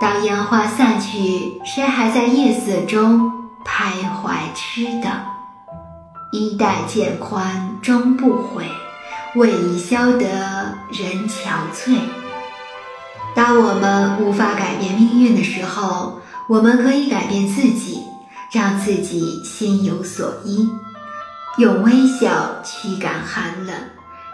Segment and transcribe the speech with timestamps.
[0.00, 3.32] 当烟花散去，谁还在夜色中
[3.64, 5.10] 徘徊痴等？
[6.30, 8.64] 衣带渐宽终不悔，
[9.34, 10.28] 为伊消得
[10.92, 11.98] 人憔悴。
[13.34, 18.04] 当我们无法改变命运的时候，我们可以改变自己，
[18.52, 20.70] 让自己心有所依，
[21.56, 23.74] 用微笑驱赶寒冷，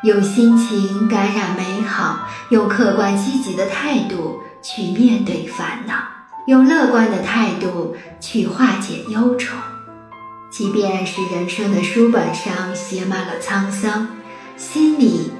[0.02, 5.94] 用心情感染美好，用客观积极的态度去面对烦恼，
[6.48, 9.54] 用乐观的态度去化解忧愁。
[10.50, 14.08] 即便是人生的书本上写满了沧桑，
[14.56, 15.30] 心里、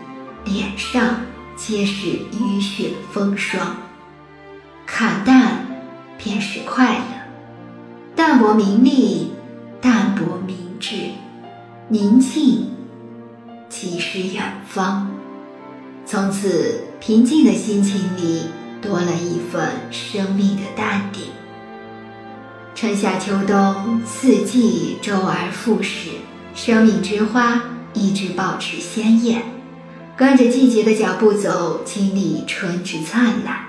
[0.44, 1.22] 脸上
[1.56, 3.76] 皆是雨雪风霜，
[4.86, 5.64] 看淡。
[6.16, 7.04] 便是快乐，
[8.14, 9.32] 淡泊名利，
[9.80, 10.94] 淡泊明志，
[11.88, 12.70] 宁静
[13.68, 15.10] 即是远方。
[16.06, 18.44] 从此，平静的心情里
[18.84, 21.24] 多了一份生命的淡定。
[22.74, 26.10] 春夏秋冬，四季周而复始，
[26.54, 27.62] 生命之花
[27.94, 29.42] 一直保持鲜艳，
[30.16, 33.66] 跟着季节的脚步走，经历春之灿烂，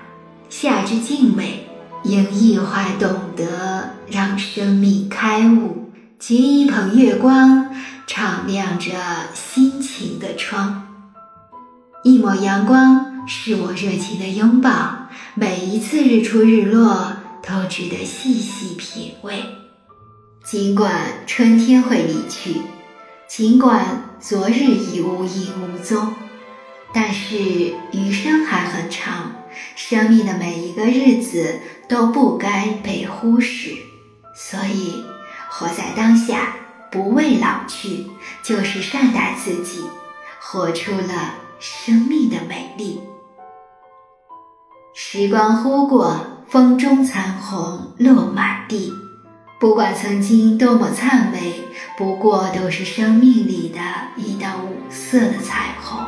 [0.50, 1.62] 夏之静美。
[2.04, 7.74] 应一怀懂得，让生命开悟；掬一捧月光，
[8.06, 8.92] 敞亮着
[9.34, 10.86] 心情的窗。
[12.04, 15.05] 一抹阳光是我热情的拥抱，
[15.38, 19.44] 每一次日出日落都值得细细品味。
[20.46, 22.62] 尽管春天会离去，
[23.28, 26.14] 尽管昨日已无影无踪，
[26.94, 27.36] 但是
[27.92, 29.36] 余生还很长。
[29.76, 33.76] 生命的每一个日子都不该被忽视，
[34.34, 35.04] 所以
[35.50, 36.56] 活在当下，
[36.90, 38.06] 不畏老去，
[38.42, 39.84] 就是善待自己，
[40.40, 43.02] 活出了生命的美丽。
[44.98, 46.16] 时光忽过，
[46.48, 48.94] 风中残红落满地，
[49.60, 51.56] 不管曾经多么灿美，
[51.98, 53.80] 不过都是生命里的
[54.16, 56.00] 一道五色的彩虹。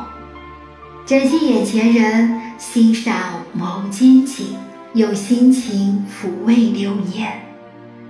[1.04, 3.14] 珍惜眼前人，欣赏
[3.54, 4.56] 眸间景，
[4.94, 7.42] 用心情抚慰流年，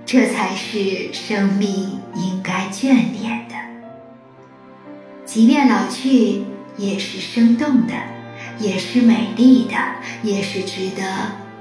[0.05, 3.55] 这才是生命应该眷恋的。
[5.25, 6.45] 即便老去，
[6.77, 7.93] 也是生动的，
[8.59, 9.75] 也是美丽的，
[10.21, 11.01] 也是值得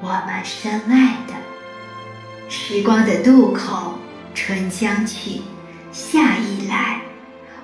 [0.01, 1.35] 我们深爱的。
[2.49, 3.99] 时光的渡口，
[4.35, 5.41] 春将去，
[5.93, 7.01] 夏已来。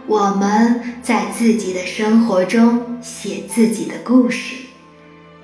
[0.06, 4.56] 我们在自己的生活中写自己的故事，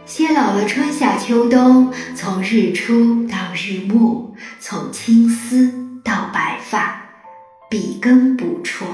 [0.04, 7.02] 写老了春夏秋冬，从日出到日暮，从青丝到白发，
[7.70, 8.84] 笔耕不辍。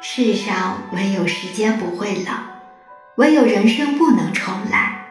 [0.00, 2.32] 世上唯有时间不会老，
[3.18, 5.08] 唯有人生不能重来。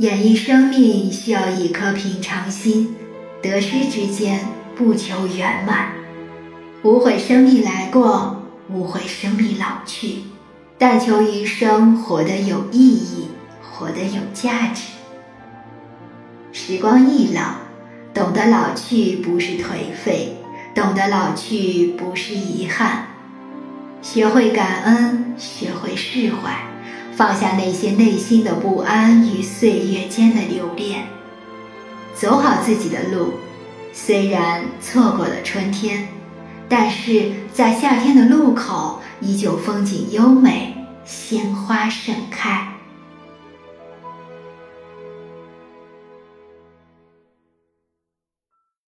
[0.00, 2.94] 演绎生命需要一颗平常心，
[3.40, 4.40] 得失之间
[4.74, 5.92] 不求圆满。
[6.82, 10.24] 无悔生命来过，无悔生命老去，
[10.76, 13.28] 但求余生活得有意义，
[13.62, 14.82] 活得有价值。
[16.52, 17.54] 时光易老，
[18.12, 20.36] 懂得老去不是颓废，
[20.74, 23.06] 懂得老去不是遗憾。
[24.02, 26.62] 学会感恩，学会释怀，
[27.16, 31.06] 放下那些内心的不安与岁月间的留恋，
[32.14, 33.32] 走好自己的路。
[33.92, 36.06] 虽然错过了春天。
[36.68, 42.72] 但是在夏天的路口，依旧风景优美，鲜花盛开。